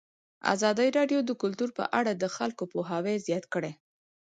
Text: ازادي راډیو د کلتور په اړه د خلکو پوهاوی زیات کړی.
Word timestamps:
ازادي 0.53 0.87
راډیو 0.97 1.19
د 1.25 1.31
کلتور 1.41 1.69
په 1.77 1.83
اړه 1.99 2.11
د 2.15 2.23
خلکو 2.35 2.63
پوهاوی 2.73 3.15
زیات 3.27 3.45
کړی. 3.53 3.71